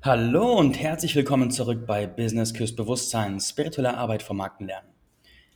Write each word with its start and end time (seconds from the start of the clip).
Hallo 0.00 0.56
und 0.56 0.78
herzlich 0.78 1.16
willkommen 1.16 1.50
zurück 1.50 1.84
bei 1.84 2.06
Business 2.06 2.54
Küsst 2.54 2.76
Bewusstsein, 2.76 3.40
spirituelle 3.40 3.96
Arbeit 3.96 4.22
vom 4.22 4.36
Markenlernen. 4.36 4.88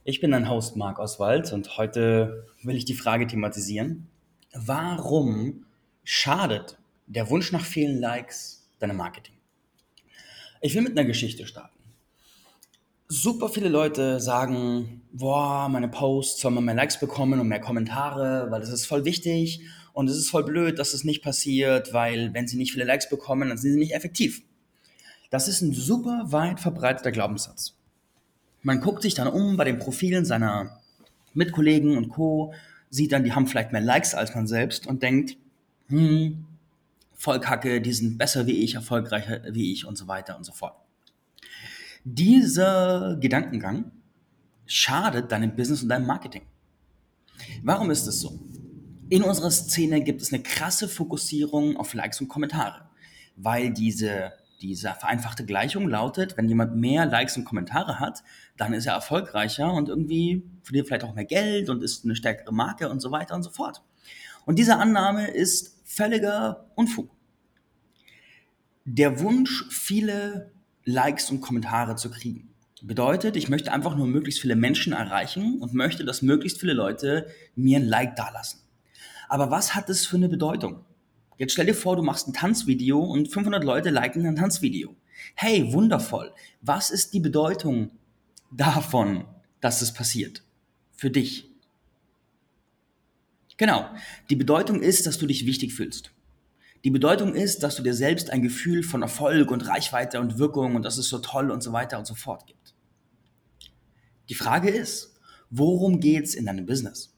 Ich 0.03 0.21
bin 0.21 0.33
dein 0.33 0.51
Host 0.51 0.75
Marc 0.75 0.99
Oswald 0.99 1.53
und 1.53 1.79
heute 1.79 2.49
will 2.65 2.75
ich 2.75 2.85
die 2.85 2.95
Frage 2.95 3.29
thematisieren, 3.29 4.09
warum 4.53 5.67
schadet 6.03 6.77
der 7.07 7.31
Wunsch 7.31 7.53
nach 7.53 7.65
vielen 7.65 8.01
Likes 8.01 8.69
deinem 8.81 8.97
Marketing? 8.97 9.37
Ich 10.61 10.75
will 10.75 10.83
mit 10.83 10.99
einer 10.99 11.07
Geschichte 11.07 11.47
starten. 11.47 11.79
Super 13.15 13.51
viele 13.51 13.69
Leute 13.69 14.21
sagen, 14.21 15.03
boah, 15.13 15.69
meine 15.69 15.89
Posts 15.89 16.41
sollen 16.41 16.65
mehr 16.65 16.75
Likes 16.75 16.99
bekommen 16.99 17.41
und 17.41 17.47
mehr 17.47 17.61
Kommentare, 17.61 18.51
weil 18.51 18.61
das 18.61 18.71
ist 18.71 18.87
voll 18.87 19.05
wichtig 19.05 19.61
und 19.93 20.09
es 20.09 20.17
ist 20.17 20.31
voll 20.31 20.45
blöd, 20.45 20.79
dass 20.79 20.95
es 20.95 21.05
nicht 21.05 21.23
passiert, 21.23 21.93
weil 21.93 22.33
wenn 22.33 22.49
sie 22.49 22.57
nicht 22.57 22.73
viele 22.73 22.87
Likes 22.87 23.11
bekommen, 23.11 23.51
dann 23.51 23.59
sind 23.59 23.73
sie 23.75 23.79
nicht 23.79 23.95
effektiv. 23.95 24.41
Das 25.29 25.47
ist 25.47 25.61
ein 25.61 25.75
super 25.75 26.25
weit 26.29 26.59
verbreiteter 26.59 27.13
Glaubenssatz. 27.13 27.75
Man 28.63 28.81
guckt 28.81 29.03
sich 29.03 29.13
dann 29.13 29.29
um 29.29 29.59
bei 29.59 29.65
den 29.65 29.79
Profilen 29.79 30.25
seiner 30.25 30.81
Mitkollegen 31.35 31.99
und 31.99 32.09
Co., 32.09 32.55
sieht 32.89 33.13
dann, 33.13 33.25
die 33.25 33.35
haben 33.35 33.47
vielleicht 33.47 33.73
mehr 33.73 33.83
Likes 33.83 34.15
als 34.15 34.35
man 34.35 34.47
selbst 34.47 34.87
und 34.87 35.03
denkt, 35.03 35.37
hm, 35.89 36.47
voll 37.13 37.41
kacke, 37.41 37.83
die 37.83 37.93
sind 37.93 38.17
besser 38.17 38.47
wie 38.47 38.63
ich, 38.65 38.75
erfolgreicher 38.75 39.43
wie 39.51 39.71
ich 39.71 39.85
und 39.85 39.99
so 39.99 40.09
weiter 40.09 40.39
und 40.39 40.45
so 40.45 40.53
fort. 40.53 40.82
Dieser 42.05 43.17
Gedankengang 43.21 43.93
schadet 44.67 45.31
deinem 45.31 45.55
Business 45.55 45.83
und 45.83 45.89
deinem 45.89 46.07
Marketing. 46.07 46.43
Warum 47.63 47.91
ist 47.91 48.07
es 48.07 48.21
so? 48.21 48.41
In 49.09 49.23
unserer 49.23 49.51
Szene 49.51 50.03
gibt 50.03 50.23
es 50.23 50.33
eine 50.33 50.43
krasse 50.43 50.89
Fokussierung 50.89 51.77
auf 51.77 51.95
Likes 51.95 52.21
und 52.21 52.29
Kommentare, 52.29 52.89
weil 53.37 53.73
diese, 53.73 54.33
diese 54.63 54.95
vereinfachte 54.95 55.45
Gleichung 55.45 55.89
lautet, 55.89 56.37
wenn 56.37 56.49
jemand 56.49 56.77
mehr 56.77 57.07
Likes 57.07 57.37
und 57.37 57.45
Kommentare 57.45 58.01
hat, 58.01 58.25
dann 58.57 58.73
ist 58.73 58.87
er 58.87 58.95
erfolgreicher 58.95 59.73
und 59.73 59.89
irgendwie 59.89 60.43
verdient 60.63 60.89
vielleicht 60.89 61.05
auch 61.05 61.15
mehr 61.15 61.25
Geld 61.25 61.69
und 61.69 61.83
ist 61.83 62.05
eine 62.05 62.17
stärkere 62.17 62.53
Marke 62.53 62.89
und 62.89 63.01
so 63.01 63.11
weiter 63.11 63.35
und 63.35 63.43
so 63.43 63.51
fort. 63.51 63.83
Und 64.45 64.59
diese 64.59 64.77
Annahme 64.77 65.29
ist 65.29 65.81
völliger 65.85 66.71
Unfug. 66.75 67.11
Der 68.85 69.21
Wunsch, 69.21 69.67
viele 69.71 70.53
Likes 70.85 71.31
und 71.31 71.41
Kommentare 71.41 71.97
zu 71.97 72.11
kriegen, 72.11 72.53
bedeutet, 72.83 73.37
ich 73.37 73.49
möchte 73.49 73.73
einfach 73.73 73.97
nur 73.97 74.07
möglichst 74.07 74.41
viele 74.41 74.57
Menschen 74.57 74.93
erreichen 74.93 75.61
und 75.61 75.75
möchte, 75.75 76.05
dass 76.05 76.23
möglichst 76.23 76.59
viele 76.59 76.73
Leute 76.73 77.27
mir 77.55 77.79
ein 77.79 77.87
Like 77.87 78.17
dalassen. 78.17 78.61
Aber 79.29 79.51
was 79.51 79.75
hat 79.75 79.89
das 79.89 80.05
für 80.05 80.17
eine 80.17 80.29
Bedeutung? 80.29 80.85
Jetzt 81.39 81.53
stell 81.53 81.67
dir 81.67 81.75
vor, 81.75 81.97
du 81.97 82.03
machst 82.03 82.29
ein 82.29 82.35
Tanzvideo 82.35 83.01
und 83.01 83.29
500 83.29 83.65
Leute 83.65 83.91
liken 83.91 84.27
ein 84.27 84.37
Tanzvideo. 84.37 84.95
Hey, 85.35 85.73
wundervoll. 85.73 86.33
Was 86.61 86.91
ist 86.91 87.15
die 87.15 87.21
Bedeutung 87.21 87.91
davon, 88.51 89.25
dass 89.61 89.83
es 89.83 89.93
passiert? 89.93 90.43
Für 90.93 91.11
dich. 91.11 91.51
Genau. 93.57 93.89
Die 94.29 94.37
Bedeutung 94.37 94.83
ist, 94.83 95.07
dass 95.07 95.19
du 95.19 95.27
dich 95.27 95.47
wichtig 95.47 95.75
fühlst. 95.75 96.13
Die 96.85 96.91
Bedeutung 96.91 97.35
ist, 97.35 97.63
dass 97.63 97.77
du 97.77 97.83
dir 97.83 97.95
selbst 97.95 98.31
ein 98.31 98.43
Gefühl 98.43 98.83
von 98.83 99.03
Erfolg 99.03 99.51
und 99.51 99.69
Reichweite 99.69 100.21
und 100.21 100.39
Wirkung 100.39 100.75
und 100.75 100.85
das 100.85 100.99
ist 100.99 101.09
so 101.09 101.19
toll 101.19 101.51
und 101.51 101.63
so 101.63 101.73
weiter 101.73 101.99
und 101.99 102.07
so 102.07 102.15
fort 102.15 102.47
gibt. 102.47 102.75
Die 104.29 104.35
Frage 104.35 104.71
ist, 104.71 105.15
worum 105.51 106.01
geht's 106.01 106.35
in 106.35 106.47
deinem 106.47 106.67
Business? 106.67 107.13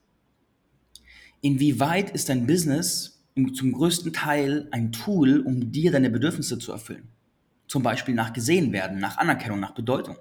inwieweit 1.45 2.09
ist 2.11 2.31
dein 2.31 2.47
Business 2.47 3.23
zum 3.55 3.73
größten 3.73 4.15
Teil 4.15 4.67
ein 4.71 4.93
Tool, 4.93 5.41
um 5.41 5.71
dir 5.71 5.93
deine 5.93 6.09
Bedürfnisse 6.09 6.59
zu 6.59 6.73
erfüllen? 6.73 7.09
Zum 7.69 7.83
Beispiel 7.83 8.15
nach 8.15 8.33
gesehen 8.33 8.73
werden, 8.73 8.99
nach 8.99 9.19
Anerkennung, 9.19 9.61
nach 9.61 9.75
Bedeutung. 9.75 10.17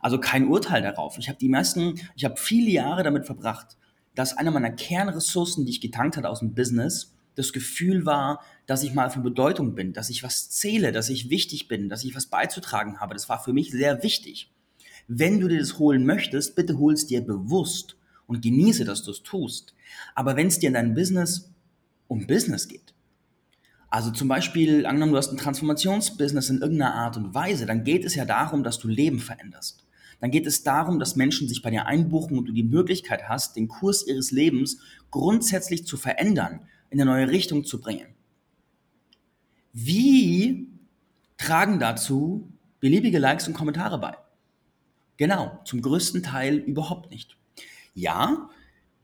Also 0.00 0.18
kein 0.18 0.48
Urteil 0.48 0.80
darauf. 0.80 1.18
Ich 1.18 1.28
habe 1.28 1.38
die 1.38 1.50
meisten, 1.50 2.00
ich 2.14 2.24
habe 2.24 2.36
viele 2.38 2.70
Jahre 2.70 3.02
damit 3.02 3.26
verbracht, 3.26 3.76
dass 4.14 4.36
einer 4.36 4.50
meiner 4.50 4.70
Kernressourcen, 4.70 5.66
die 5.66 5.72
ich 5.72 5.80
getankt 5.82 6.16
hatte 6.16 6.30
aus 6.30 6.40
dem 6.40 6.54
Business, 6.54 7.14
das 7.36 7.52
Gefühl 7.52 8.04
war, 8.04 8.42
dass 8.66 8.82
ich 8.82 8.94
mal 8.94 9.10
von 9.10 9.22
Bedeutung 9.22 9.74
bin, 9.74 9.92
dass 9.92 10.10
ich 10.10 10.22
was 10.22 10.50
zähle, 10.50 10.90
dass 10.90 11.08
ich 11.08 11.30
wichtig 11.30 11.68
bin, 11.68 11.88
dass 11.88 12.04
ich 12.04 12.16
was 12.16 12.26
beizutragen 12.26 12.98
habe. 12.98 13.14
Das 13.14 13.28
war 13.28 13.42
für 13.42 13.52
mich 13.52 13.70
sehr 13.70 14.02
wichtig. 14.02 14.50
Wenn 15.06 15.38
du 15.38 15.46
dir 15.46 15.60
das 15.60 15.78
holen 15.78 16.04
möchtest, 16.04 16.56
bitte 16.56 16.78
hol 16.78 16.94
es 16.94 17.06
dir 17.06 17.20
bewusst 17.20 17.96
und 18.26 18.42
genieße, 18.42 18.84
dass 18.84 19.04
du 19.04 19.12
es 19.12 19.22
tust. 19.22 19.74
Aber 20.14 20.34
wenn 20.34 20.48
es 20.48 20.58
dir 20.58 20.68
in 20.68 20.74
deinem 20.74 20.94
Business 20.94 21.52
um 22.08 22.26
Business 22.26 22.66
geht, 22.66 22.94
also 23.88 24.10
zum 24.10 24.26
Beispiel, 24.28 24.84
angenommen, 24.84 25.12
du 25.12 25.18
hast 25.18 25.30
ein 25.30 25.36
Transformationsbusiness 25.36 26.50
in 26.50 26.60
irgendeiner 26.60 26.94
Art 26.94 27.16
und 27.16 27.34
Weise, 27.34 27.66
dann 27.66 27.84
geht 27.84 28.04
es 28.04 28.16
ja 28.16 28.24
darum, 28.24 28.64
dass 28.64 28.78
du 28.78 28.88
Leben 28.88 29.20
veränderst. 29.20 29.86
Dann 30.20 30.30
geht 30.30 30.46
es 30.46 30.62
darum, 30.62 30.98
dass 30.98 31.14
Menschen 31.14 31.46
sich 31.46 31.62
bei 31.62 31.70
dir 31.70 31.86
einbuchen 31.86 32.38
und 32.38 32.46
du 32.46 32.52
die 32.52 32.64
Möglichkeit 32.64 33.28
hast, 33.28 33.54
den 33.54 33.68
Kurs 33.68 34.06
ihres 34.06 34.32
Lebens 34.32 34.78
grundsätzlich 35.10 35.86
zu 35.86 35.96
verändern, 35.96 36.60
in 36.90 37.00
eine 37.00 37.10
neue 37.10 37.28
Richtung 37.28 37.64
zu 37.64 37.80
bringen. 37.80 38.06
Wie 39.72 40.68
tragen 41.36 41.78
dazu 41.78 42.50
beliebige 42.80 43.18
Likes 43.18 43.46
und 43.46 43.54
Kommentare 43.54 43.98
bei? 43.98 44.16
Genau, 45.16 45.60
zum 45.64 45.82
größten 45.82 46.22
Teil 46.22 46.56
überhaupt 46.56 47.10
nicht. 47.10 47.36
Ja, 47.94 48.50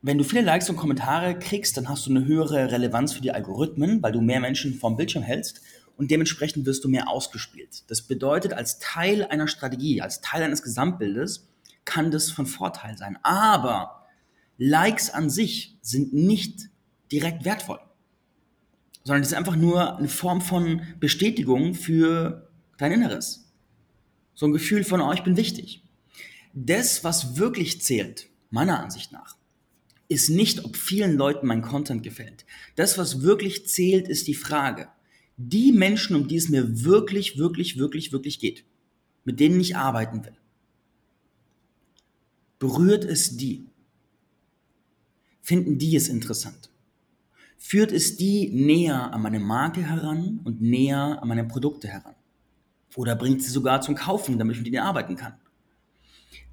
wenn 0.02 0.18
du 0.18 0.24
viele 0.24 0.42
Likes 0.42 0.68
und 0.68 0.76
Kommentare 0.76 1.38
kriegst, 1.38 1.76
dann 1.76 1.88
hast 1.88 2.06
du 2.06 2.10
eine 2.10 2.26
höhere 2.26 2.72
Relevanz 2.72 3.12
für 3.12 3.22
die 3.22 3.32
Algorithmen, 3.32 4.02
weil 4.02 4.12
du 4.12 4.20
mehr 4.20 4.40
Menschen 4.40 4.74
vom 4.74 4.96
Bildschirm 4.96 5.22
hältst 5.22 5.60
und 5.96 6.10
dementsprechend 6.10 6.66
wirst 6.66 6.82
du 6.84 6.88
mehr 6.88 7.08
ausgespielt. 7.08 7.84
Das 7.88 8.02
bedeutet, 8.02 8.52
als 8.52 8.78
Teil 8.78 9.24
einer 9.24 9.46
Strategie, 9.46 10.02
als 10.02 10.20
Teil 10.20 10.42
eines 10.42 10.62
Gesamtbildes 10.62 11.48
kann 11.84 12.10
das 12.10 12.30
von 12.30 12.46
Vorteil 12.46 12.98
sein. 12.98 13.18
Aber 13.22 14.06
Likes 14.58 15.10
an 15.10 15.30
sich 15.30 15.78
sind 15.82 16.12
nicht 16.12 16.71
direkt 17.12 17.44
wertvoll, 17.44 17.80
sondern 19.04 19.22
es 19.22 19.28
ist 19.28 19.34
einfach 19.34 19.56
nur 19.56 19.98
eine 19.98 20.08
Form 20.08 20.40
von 20.40 20.82
Bestätigung 20.98 21.74
für 21.74 22.50
dein 22.78 22.92
Inneres. 22.92 23.52
So 24.34 24.46
ein 24.46 24.52
Gefühl 24.52 24.82
von, 24.82 25.00
oh, 25.00 25.12
ich 25.12 25.22
bin 25.22 25.36
wichtig. 25.36 25.84
Das, 26.54 27.04
was 27.04 27.36
wirklich 27.36 27.82
zählt, 27.82 28.28
meiner 28.50 28.80
Ansicht 28.80 29.12
nach, 29.12 29.36
ist 30.08 30.28
nicht, 30.28 30.64
ob 30.64 30.76
vielen 30.76 31.16
Leuten 31.16 31.46
mein 31.46 31.62
Content 31.62 32.02
gefällt. 32.02 32.44
Das, 32.76 32.98
was 32.98 33.22
wirklich 33.22 33.66
zählt, 33.66 34.08
ist 34.08 34.26
die 34.26 34.34
Frage. 34.34 34.88
Die 35.36 35.72
Menschen, 35.72 36.14
um 36.14 36.28
die 36.28 36.36
es 36.36 36.48
mir 36.48 36.84
wirklich, 36.84 37.38
wirklich, 37.38 37.78
wirklich, 37.78 38.12
wirklich 38.12 38.38
geht, 38.38 38.64
mit 39.24 39.40
denen 39.40 39.60
ich 39.60 39.76
arbeiten 39.76 40.24
will, 40.24 40.36
berührt 42.58 43.04
es 43.04 43.36
die? 43.36 43.66
Finden 45.40 45.78
die 45.78 45.96
es 45.96 46.08
interessant? 46.08 46.71
Führt 47.64 47.92
es 47.92 48.16
die 48.16 48.50
näher 48.50 49.14
an 49.14 49.22
meine 49.22 49.38
Marke 49.38 49.88
heran 49.88 50.40
und 50.42 50.60
näher 50.60 51.22
an 51.22 51.28
meine 51.28 51.44
Produkte 51.44 51.86
heran? 51.86 52.16
Oder 52.96 53.14
bringt 53.14 53.40
sie 53.40 53.50
sogar 53.50 53.80
zum 53.80 53.94
Kaufen, 53.94 54.36
damit 54.36 54.56
ich 54.56 54.62
mit 54.62 54.72
ihnen 54.72 54.82
arbeiten 54.82 55.14
kann? 55.14 55.34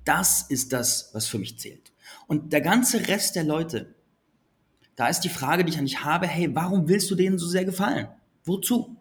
Das 0.06 0.44
ist 0.44 0.72
das, 0.72 1.10
was 1.14 1.26
für 1.26 1.40
mich 1.40 1.58
zählt. 1.58 1.92
Und 2.28 2.54
der 2.54 2.62
ganze 2.62 3.08
Rest 3.08 3.36
der 3.36 3.44
Leute, 3.44 3.96
da 4.96 5.08
ist 5.08 5.22
die 5.22 5.30
Frage, 5.30 5.66
die 5.66 5.72
ich 5.72 5.80
an 5.80 5.86
dich 5.86 6.04
habe, 6.04 6.28
hey, 6.28 6.56
warum 6.56 6.88
willst 6.88 7.10
du 7.10 7.16
denen 7.16 7.40
so 7.40 7.48
sehr 7.48 7.66
gefallen? 7.66 8.08
Wozu? 8.46 8.96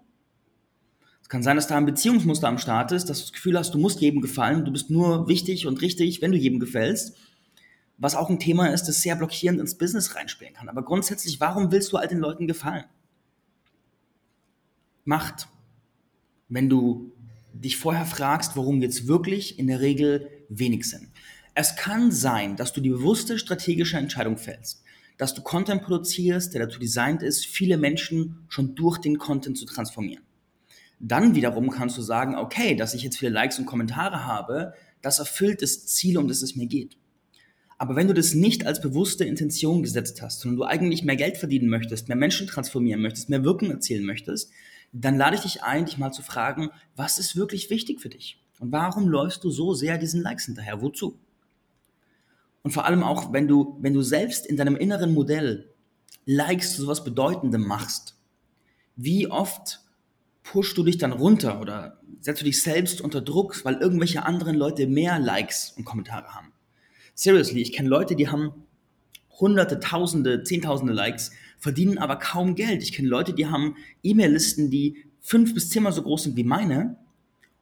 Es 1.21 1.29
kann 1.29 1.43
sein, 1.43 1.57
dass 1.57 1.67
da 1.67 1.77
ein 1.77 1.87
Beziehungsmuster 1.87 2.49
am 2.49 2.57
Start 2.57 2.91
ist, 2.91 3.11
dass 3.11 3.19
du 3.19 3.25
das 3.25 3.33
Gefühl 3.35 3.59
hast, 3.59 3.75
du 3.75 3.79
musst 3.79 4.01
jedem 4.01 4.23
gefallen, 4.23 4.65
du 4.65 4.73
bist 4.73 4.89
nur 4.89 5.29
wichtig 5.29 5.67
und 5.67 5.83
richtig, 5.83 6.23
wenn 6.23 6.33
du 6.33 6.39
jedem 6.39 6.59
gefällst. 6.59 7.17
Was 7.99 8.15
auch 8.15 8.31
ein 8.31 8.39
Thema 8.39 8.73
ist, 8.73 8.85
das 8.85 9.03
sehr 9.03 9.17
blockierend 9.17 9.61
ins 9.61 9.77
Business 9.77 10.15
reinspielen 10.15 10.55
kann. 10.55 10.69
Aber 10.69 10.85
grundsätzlich, 10.85 11.41
warum 11.41 11.73
willst 11.73 11.93
du 11.93 11.97
all 11.97 12.09
den 12.09 12.19
Leuten 12.19 12.47
gefallen? 12.47 12.85
Macht. 15.05 15.49
Wenn 16.49 16.69
du 16.69 17.13
dich 17.53 17.77
vorher 17.77 18.07
fragst, 18.07 18.57
worum 18.57 18.81
geht's 18.81 19.07
wirklich, 19.07 19.59
in 19.59 19.67
der 19.67 19.81
Regel 19.81 20.31
wenig 20.49 20.89
Sinn. 20.89 21.09
Es 21.55 21.75
kann 21.75 22.13
sein, 22.13 22.57
dass 22.57 22.73
du 22.73 22.81
die 22.81 22.91
bewusste 22.91 23.39
strategische 23.39 23.97
Entscheidung 23.97 24.39
fällst, 24.39 24.85
dass 25.17 25.35
du 25.35 25.43
Content 25.43 25.83
produzierst, 25.83 26.55
der 26.55 26.67
dazu 26.67 26.79
designt 26.79 27.23
ist, 27.23 27.47
viele 27.47 27.77
Menschen 27.77 28.45
schon 28.49 28.77
durch 28.77 28.99
den 28.99 29.19
Content 29.19 29.59
zu 29.59 29.67
transformieren. 29.67 30.23
Dann 31.01 31.35
wiederum 31.35 31.71
kannst 31.71 31.99
du 31.99 32.03
sagen, 32.03 32.37
okay, 32.37 32.77
dass 32.77 32.95
ich 32.95 33.03
jetzt 33.03 33.19
viele 33.19 33.33
Likes 33.33 33.59
und 33.59 33.67
Kommentare 33.67 34.25
habe, 34.25 34.75
das 35.03 35.19
erfüllt 35.19 35.63
das 35.63 35.87
Ziel, 35.87 36.19
um 36.19 36.29
das 36.29 36.43
es 36.43 36.57
mir 36.57 36.67
geht. 36.67 36.97
Aber 37.79 37.95
wenn 37.95 38.09
du 38.09 38.15
das 38.15 38.35
nicht 38.35 38.67
als 38.67 38.81
bewusste 38.81 39.25
Intention 39.25 39.85
gesetzt 39.85 40.21
hast, 40.21 40.41
sondern 40.41 40.57
du 40.57 40.65
eigentlich 40.65 41.05
mehr 41.05 41.17
Geld 41.17 41.37
verdienen 41.37 41.69
möchtest, 41.69 42.09
mehr 42.09 42.17
Menschen 42.17 42.49
transformieren 42.49 43.01
möchtest, 43.01 43.31
mehr 43.31 43.45
Wirkung 43.45 43.71
erzielen 43.71 44.05
möchtest, 44.05 44.51
dann 44.93 45.17
lade 45.17 45.37
ich 45.37 45.43
dich 45.43 45.63
ein, 45.63 45.85
dich 45.85 45.97
mal 45.97 46.11
zu 46.11 46.23
fragen, 46.23 46.71
was 46.97 47.21
ist 47.21 47.37
wirklich 47.37 47.71
wichtig 47.71 48.01
für 48.01 48.09
dich? 48.09 48.43
Und 48.59 48.73
warum 48.73 49.09
läufst 49.09 49.45
du 49.45 49.51
so 49.51 49.75
sehr 49.75 49.97
diesen 49.97 50.23
Likes 50.23 50.47
hinterher? 50.47 50.83
Wozu? 50.83 51.19
Und 52.63 52.73
vor 52.73 52.85
allem 52.85 53.05
auch, 53.05 53.33
wenn 53.33 53.47
du, 53.47 53.79
wenn 53.81 53.95
du 53.95 54.03
selbst 54.03 54.45
in 54.45 54.57
deinem 54.57 54.77
inneren 54.77 55.15
Modell 55.15 55.73
Likes 56.27 56.75
zu 56.75 56.83
sowas 56.83 57.05
Bedeutendem 57.05 57.67
machst, 57.67 58.17
wie 58.97 59.29
oft 59.29 59.81
pushst 60.43 60.77
du 60.77 60.83
dich 60.83 60.99
dann 60.99 61.13
runter 61.13 61.61
oder 61.61 62.01
setzt 62.21 62.41
du 62.41 62.45
dich 62.45 62.61
selbst 62.61 63.01
unter 63.01 63.21
Druck, 63.21 63.65
weil 63.65 63.77
irgendwelche 63.77 64.25
anderen 64.27 64.57
Leute 64.57 64.87
mehr 64.87 65.19
Likes 65.19 65.73
und 65.77 65.85
Kommentare 65.85 66.35
haben. 66.35 66.53
Seriously, 67.19 67.61
ich 67.61 67.73
kenne 67.73 67.89
Leute, 67.89 68.15
die 68.15 68.29
haben 68.29 68.53
hunderte, 69.41 69.81
tausende, 69.81 70.45
zehntausende 70.45 70.93
Likes, 70.93 71.33
verdienen 71.59 71.99
aber 71.99 72.15
kaum 72.15 72.55
Geld. 72.55 72.81
Ich 72.85 72.93
kenne 72.93 73.09
Leute, 73.09 73.33
die 73.33 73.47
haben 73.47 73.75
E-Mail-Listen, 74.05 74.71
die 74.71 75.05
fünf 75.21 75.53
bis 75.53 75.69
zehnmal 75.69 75.93
so 75.93 76.03
groß 76.03 76.23
sind 76.23 76.37
wie 76.37 76.45
meine 76.45 76.97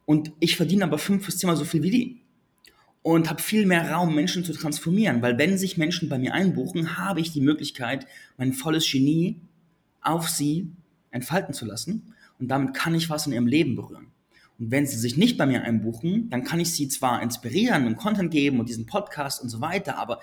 und 0.04 0.30
ich 0.40 0.56
verdiene 0.58 0.84
aber 0.84 0.98
fünf 0.98 1.24
bis 1.24 1.38
zehnmal 1.38 1.56
so 1.56 1.64
viel 1.64 1.82
wie 1.82 1.90
die. 1.90 2.20
Und 3.00 3.30
habe 3.30 3.40
viel 3.40 3.64
mehr 3.64 3.90
Raum, 3.90 4.14
Menschen 4.14 4.44
zu 4.44 4.52
transformieren, 4.52 5.22
weil 5.22 5.38
wenn 5.38 5.56
sich 5.56 5.78
Menschen 5.78 6.10
bei 6.10 6.18
mir 6.18 6.34
einbuchen, 6.34 6.98
habe 6.98 7.22
ich 7.22 7.32
die 7.32 7.40
Möglichkeit, 7.40 8.06
mein 8.36 8.52
volles 8.52 8.86
Genie 8.86 9.40
auf 10.02 10.28
sie 10.28 10.70
entfalten 11.10 11.54
zu 11.54 11.64
lassen 11.64 12.12
und 12.38 12.48
damit 12.48 12.74
kann 12.74 12.94
ich 12.94 13.08
was 13.08 13.26
in 13.26 13.32
ihrem 13.32 13.46
Leben 13.46 13.74
berühren. 13.74 14.08
Und 14.58 14.70
wenn 14.70 14.86
sie 14.86 14.96
sich 14.96 15.16
nicht 15.16 15.36
bei 15.36 15.46
mir 15.46 15.62
einbuchen, 15.62 16.30
dann 16.30 16.44
kann 16.44 16.60
ich 16.60 16.72
sie 16.72 16.88
zwar 16.88 17.22
inspirieren 17.22 17.86
und 17.86 17.96
Content 17.96 18.30
geben 18.30 18.58
und 18.58 18.68
diesen 18.68 18.86
Podcast 18.86 19.42
und 19.42 19.48
so 19.48 19.60
weiter, 19.60 19.98
aber 19.98 20.20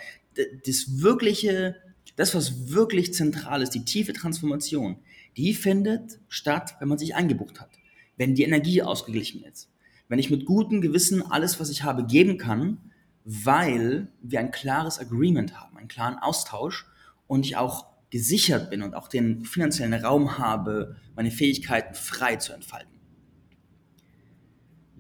das 0.66 1.02
wirkliche, 1.02 1.76
das, 2.16 2.34
was 2.34 2.72
wirklich 2.72 3.14
zentral 3.14 3.62
ist, 3.62 3.72
die 3.72 3.86
tiefe 3.86 4.14
Transformation, 4.14 4.98
die 5.38 5.54
findet 5.54 6.20
statt, 6.30 6.76
wenn 6.80 6.88
man 6.88 6.98
sich 6.98 7.16
eingebucht 7.16 7.62
hat. 7.62 7.70
Wenn 8.18 8.36
die 8.36 8.44
Energie 8.44 8.82
ausgeglichen 8.82 9.44
ist. 9.44 9.70
Wenn 10.08 10.20
ich 10.20 10.30
mit 10.30 10.46
gutem 10.46 10.82
Gewissen 10.82 11.24
alles, 11.24 11.60
was 11.60 11.70
ich 11.70 11.84
habe, 11.84 12.06
geben 12.06 12.38
kann, 12.38 12.78
weil 13.26 14.08
wir 14.22 14.40
ein 14.40 14.52
klares 14.52 15.00
Agreement 15.00 15.60
haben, 15.60 15.78
einen 15.78 15.88
klaren 15.88 16.18
Austausch 16.18 16.86
und 17.28 17.46
ich 17.46 17.56
auch 17.56 17.88
gesichert 18.10 18.70
bin 18.70 18.84
und 18.84 18.94
auch 18.94 19.08
den 19.08 19.46
finanziellen 19.46 19.94
Raum 19.94 20.38
habe, 20.38 20.98
meine 21.16 21.32
Fähigkeiten 21.32 21.96
frei 21.96 22.36
zu 22.36 22.54
entfalten. 22.54 22.93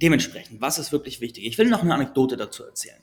Dementsprechend, 0.03 0.59
was 0.59 0.79
ist 0.79 0.91
wirklich 0.91 1.21
wichtig? 1.21 1.45
Ich 1.45 1.57
will 1.57 1.69
noch 1.69 1.81
eine 1.81 1.93
Anekdote 1.93 2.35
dazu 2.35 2.65
erzählen. 2.65 2.99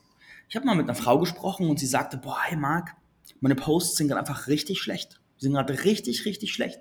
Ich 0.51 0.55
habe 0.55 0.67
mal 0.67 0.75
mit 0.75 0.85
einer 0.85 0.95
Frau 0.95 1.19
gesprochen 1.19 1.71
und 1.71 1.81
sie 1.81 1.87
sagte, 1.87 2.19
boah, 2.19 2.37
hey 2.43 2.59
Marc, 2.59 2.95
meine 3.41 3.55
Posts 3.55 3.97
sind 3.97 4.09
gerade 4.09 4.21
einfach 4.21 4.49
richtig 4.49 4.83
schlecht. 4.83 5.19
Sie 5.39 5.47
sind 5.47 5.55
gerade 5.55 5.85
richtig, 5.85 6.27
richtig 6.27 6.53
schlecht. 6.53 6.79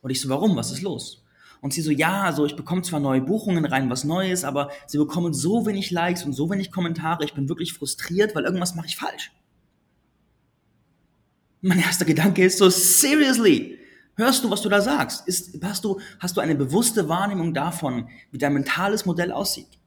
Und 0.00 0.08
ich 0.08 0.22
so, 0.22 0.30
warum? 0.30 0.56
Was 0.56 0.70
ist 0.70 0.80
los? 0.80 1.26
Und 1.60 1.74
sie 1.74 1.82
so, 1.82 1.90
ja, 1.90 2.22
also 2.22 2.46
ich 2.46 2.56
bekomme 2.56 2.80
zwar 2.80 3.00
neue 3.00 3.20
Buchungen 3.20 3.66
rein, 3.66 3.90
was 3.90 4.04
Neues, 4.04 4.44
aber 4.44 4.70
sie 4.86 4.96
bekommen 4.96 5.34
so 5.34 5.66
wenig 5.66 5.90
Likes 5.90 6.24
und 6.24 6.32
so 6.32 6.48
wenig 6.48 6.72
Kommentare. 6.72 7.26
Ich 7.26 7.34
bin 7.34 7.50
wirklich 7.50 7.74
frustriert, 7.74 8.34
weil 8.34 8.44
irgendwas 8.44 8.76
mache 8.76 8.86
ich 8.86 8.96
falsch. 8.96 9.30
Mein 11.60 11.80
erster 11.80 12.06
Gedanke 12.06 12.46
ist 12.46 12.56
so, 12.56 12.70
seriously, 12.70 13.77
Hörst 14.18 14.42
du, 14.42 14.50
was 14.50 14.62
du 14.62 14.68
da 14.68 14.80
sagst? 14.80 15.28
Ist, 15.28 15.62
hast, 15.62 15.84
du, 15.84 16.00
hast 16.18 16.36
du 16.36 16.40
eine 16.40 16.56
bewusste 16.56 17.08
Wahrnehmung 17.08 17.54
davon, 17.54 18.08
wie 18.32 18.38
dein 18.38 18.52
mentales 18.52 19.06
Modell 19.06 19.30
aussieht? 19.30 19.78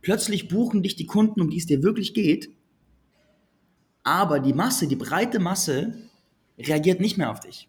Plötzlich 0.00 0.46
buchen 0.46 0.84
dich 0.84 0.94
die 0.94 1.06
Kunden, 1.06 1.40
um 1.40 1.50
die 1.50 1.58
es 1.58 1.66
dir 1.66 1.82
wirklich 1.82 2.14
geht, 2.14 2.50
aber 4.04 4.38
die 4.38 4.52
Masse, 4.52 4.86
die 4.86 4.94
breite 4.94 5.40
Masse 5.40 5.92
reagiert 6.56 7.00
nicht 7.00 7.18
mehr 7.18 7.32
auf 7.32 7.40
dich. 7.40 7.68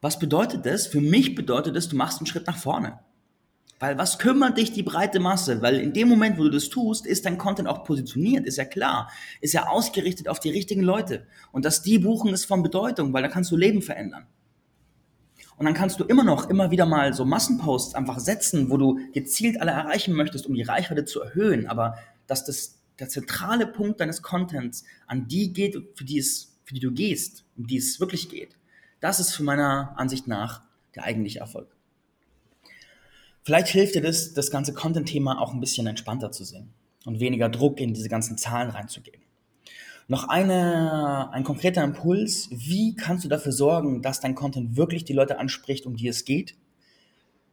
Was 0.00 0.20
bedeutet 0.20 0.64
das? 0.64 0.86
Für 0.86 1.00
mich 1.00 1.34
bedeutet 1.34 1.74
das, 1.74 1.88
du 1.88 1.96
machst 1.96 2.20
einen 2.20 2.26
Schritt 2.28 2.46
nach 2.46 2.58
vorne. 2.58 3.00
Weil 3.80 3.98
was 3.98 4.20
kümmert 4.20 4.56
dich 4.56 4.72
die 4.72 4.84
breite 4.84 5.18
Masse? 5.18 5.62
Weil 5.62 5.80
in 5.80 5.94
dem 5.94 6.08
Moment, 6.08 6.38
wo 6.38 6.44
du 6.44 6.50
das 6.50 6.68
tust, 6.68 7.06
ist 7.06 7.26
dein 7.26 7.38
Content 7.38 7.66
auch 7.66 7.82
positioniert, 7.82 8.46
ist 8.46 8.56
ja 8.56 8.64
klar. 8.64 9.10
Ist 9.40 9.52
ja 9.52 9.66
ausgerichtet 9.66 10.28
auf 10.28 10.38
die 10.38 10.50
richtigen 10.50 10.82
Leute. 10.82 11.26
Und 11.50 11.64
dass 11.64 11.82
die 11.82 11.98
buchen, 11.98 12.32
ist 12.32 12.44
von 12.44 12.62
Bedeutung, 12.62 13.12
weil 13.12 13.24
da 13.24 13.28
kannst 13.28 13.50
du 13.50 13.56
Leben 13.56 13.82
verändern. 13.82 14.28
Und 15.58 15.64
dann 15.64 15.74
kannst 15.74 15.98
du 16.00 16.04
immer 16.04 16.24
noch 16.24 16.50
immer 16.50 16.70
wieder 16.70 16.86
mal 16.86 17.14
so 17.14 17.24
Massenposts 17.24 17.94
einfach 17.94 18.18
setzen, 18.18 18.70
wo 18.70 18.76
du 18.76 18.98
gezielt 19.12 19.60
alle 19.60 19.70
erreichen 19.70 20.14
möchtest, 20.14 20.46
um 20.46 20.54
die 20.54 20.62
Reichweite 20.62 21.04
zu 21.04 21.22
erhöhen. 21.22 21.66
Aber 21.66 21.96
dass 22.26 22.44
das 22.44 22.76
der 22.98 23.08
zentrale 23.08 23.66
Punkt 23.66 24.00
deines 24.00 24.22
Contents 24.22 24.84
an 25.06 25.28
die 25.28 25.52
geht, 25.52 25.76
für 25.94 26.04
die 26.04 26.18
es, 26.18 26.56
für 26.64 26.74
die 26.74 26.80
du 26.80 26.92
gehst, 26.92 27.44
um 27.56 27.66
die 27.66 27.76
es 27.76 28.00
wirklich 28.00 28.28
geht, 28.28 28.56
das 29.00 29.20
ist 29.20 29.34
für 29.34 29.42
meiner 29.42 29.94
Ansicht 29.96 30.26
nach 30.26 30.62
der 30.94 31.04
eigentliche 31.04 31.40
Erfolg. 31.40 31.68
Vielleicht 33.42 33.68
hilft 33.68 33.94
dir 33.94 34.02
das, 34.02 34.32
das 34.32 34.50
ganze 34.50 34.74
Content-Thema 34.74 35.40
auch 35.40 35.52
ein 35.52 35.60
bisschen 35.60 35.86
entspannter 35.86 36.32
zu 36.32 36.44
sehen 36.44 36.70
und 37.04 37.20
weniger 37.20 37.48
Druck 37.48 37.80
in 37.80 37.94
diese 37.94 38.08
ganzen 38.08 38.36
Zahlen 38.38 38.70
reinzugeben. 38.70 39.20
Noch 40.08 40.28
eine, 40.28 41.30
ein 41.32 41.42
konkreter 41.42 41.82
Impuls. 41.82 42.48
Wie 42.50 42.94
kannst 42.94 43.24
du 43.24 43.28
dafür 43.28 43.52
sorgen, 43.52 44.02
dass 44.02 44.20
dein 44.20 44.36
Content 44.36 44.76
wirklich 44.76 45.04
die 45.04 45.12
Leute 45.12 45.38
anspricht, 45.38 45.84
um 45.84 45.96
die 45.96 46.08
es 46.08 46.24
geht? 46.24 46.54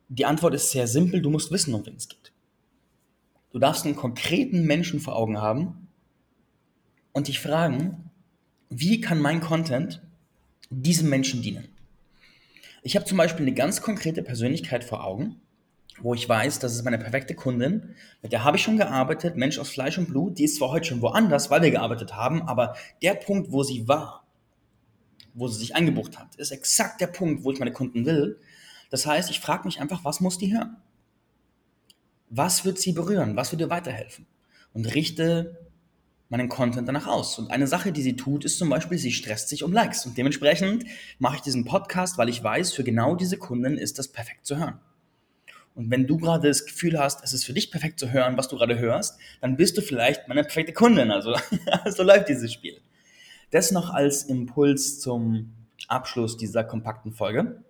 Die 0.09 0.25
Antwort 0.25 0.53
ist 0.53 0.71
sehr 0.71 0.87
simpel. 0.87 1.21
Du 1.21 1.31
musst 1.31 1.51
wissen, 1.51 1.73
um 1.73 1.85
wen 1.85 1.95
es 1.95 2.07
geht. 2.07 2.31
Du 3.51 3.59
darfst 3.59 3.85
einen 3.85 3.95
konkreten 3.95 4.65
Menschen 4.65 4.99
vor 4.99 5.15
Augen 5.15 5.39
haben 5.39 5.87
und 7.11 7.27
dich 7.27 7.39
fragen, 7.39 8.11
wie 8.69 9.01
kann 9.01 9.19
mein 9.19 9.41
Content 9.41 10.01
diesem 10.69 11.09
Menschen 11.09 11.41
dienen? 11.41 11.67
Ich 12.81 12.95
habe 12.95 13.05
zum 13.05 13.17
Beispiel 13.17 13.45
eine 13.45 13.55
ganz 13.55 13.81
konkrete 13.81 14.23
Persönlichkeit 14.23 14.83
vor 14.83 15.03
Augen 15.05 15.39
wo 16.01 16.13
ich 16.13 16.27
weiß, 16.27 16.59
das 16.59 16.73
ist 16.73 16.83
meine 16.83 16.97
perfekte 16.97 17.35
Kundin, 17.35 17.95
mit 18.21 18.31
der 18.31 18.43
habe 18.43 18.57
ich 18.57 18.63
schon 18.63 18.77
gearbeitet, 18.77 19.35
Mensch 19.35 19.59
aus 19.59 19.69
Fleisch 19.69 19.97
und 19.97 20.07
Blut, 20.07 20.37
die 20.37 20.45
ist 20.45 20.57
zwar 20.57 20.71
heute 20.71 20.87
schon 20.87 21.01
woanders, 21.01 21.49
weil 21.49 21.61
wir 21.61 21.71
gearbeitet 21.71 22.15
haben, 22.15 22.41
aber 22.43 22.75
der 23.01 23.13
Punkt, 23.13 23.51
wo 23.51 23.63
sie 23.63 23.87
war, 23.87 24.25
wo 25.33 25.47
sie 25.47 25.59
sich 25.59 25.75
eingebucht 25.75 26.19
hat, 26.19 26.35
ist 26.35 26.51
exakt 26.51 27.01
der 27.01 27.07
Punkt, 27.07 27.43
wo 27.43 27.51
ich 27.51 27.59
meine 27.59 27.71
Kunden 27.71 28.05
will. 28.05 28.39
Das 28.89 29.05
heißt, 29.05 29.29
ich 29.29 29.39
frage 29.39 29.65
mich 29.65 29.79
einfach, 29.79 30.03
was 30.03 30.19
muss 30.19 30.37
die 30.37 30.53
hören? 30.53 30.77
Was 32.29 32.65
wird 32.65 32.79
sie 32.79 32.93
berühren? 32.93 33.35
Was 33.35 33.51
wird 33.51 33.61
ihr 33.61 33.69
weiterhelfen? 33.69 34.27
Und 34.73 34.93
richte 34.93 35.59
meinen 36.29 36.49
Content 36.49 36.87
danach 36.87 37.05
aus. 37.05 37.37
Und 37.37 37.51
eine 37.51 37.67
Sache, 37.67 37.91
die 37.91 38.01
sie 38.01 38.15
tut, 38.15 38.43
ist 38.43 38.57
zum 38.57 38.69
Beispiel, 38.69 38.97
sie 38.97 39.11
stresst 39.11 39.49
sich 39.49 39.63
um 39.63 39.71
Likes. 39.71 40.05
Und 40.05 40.17
dementsprechend 40.17 40.83
mache 41.19 41.35
ich 41.35 41.41
diesen 41.41 41.65
Podcast, 41.65 42.17
weil 42.17 42.29
ich 42.29 42.43
weiß, 42.43 42.73
für 42.73 42.83
genau 42.83 43.15
diese 43.15 43.37
Kunden 43.37 43.77
ist 43.77 43.99
das 43.99 44.07
perfekt 44.07 44.45
zu 44.45 44.57
hören. 44.57 44.79
Und 45.75 45.89
wenn 45.89 46.05
du 46.05 46.17
gerade 46.17 46.47
das 46.47 46.65
Gefühl 46.65 46.99
hast, 46.99 47.23
es 47.23 47.33
ist 47.33 47.45
für 47.45 47.53
dich 47.53 47.71
perfekt 47.71 47.99
zu 47.99 48.11
hören, 48.11 48.37
was 48.37 48.47
du 48.47 48.57
gerade 48.57 48.77
hörst, 48.77 49.19
dann 49.41 49.57
bist 49.57 49.77
du 49.77 49.81
vielleicht 49.81 50.27
meine 50.27 50.43
perfekte 50.43 50.73
Kundin. 50.73 51.11
Also 51.11 51.35
so 51.89 52.03
läuft 52.03 52.29
dieses 52.29 52.53
Spiel. 52.53 52.79
Das 53.49 53.71
noch 53.71 53.89
als 53.89 54.23
Impuls 54.23 54.99
zum 54.99 55.53
Abschluss 55.87 56.37
dieser 56.37 56.63
kompakten 56.63 57.11
Folge. 57.11 57.63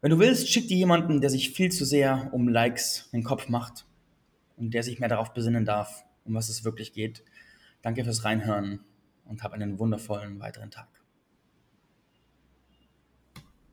Wenn 0.00 0.10
du 0.10 0.18
willst, 0.18 0.48
schick 0.48 0.68
dir 0.68 0.76
jemanden, 0.76 1.20
der 1.20 1.30
sich 1.30 1.50
viel 1.50 1.72
zu 1.72 1.84
sehr 1.84 2.28
um 2.32 2.48
Likes 2.48 3.08
den 3.12 3.24
Kopf 3.24 3.48
macht 3.48 3.84
und 4.56 4.72
der 4.72 4.82
sich 4.82 5.00
mehr 5.00 5.08
darauf 5.08 5.34
besinnen 5.34 5.64
darf, 5.64 6.04
um 6.24 6.34
was 6.34 6.48
es 6.48 6.64
wirklich 6.64 6.92
geht. 6.92 7.24
Danke 7.82 8.04
fürs 8.04 8.24
Reinhören 8.24 8.80
und 9.24 9.42
hab 9.42 9.52
einen 9.52 9.78
wundervollen 9.78 10.40
weiteren 10.40 10.70
Tag. 10.70 10.88